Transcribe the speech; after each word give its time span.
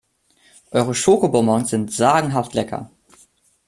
Eure 0.71 0.95
Schoko-Bonbons 0.95 1.69
sind 1.69 1.93
sagenhaft 1.93 2.55
lecker! 2.55 2.89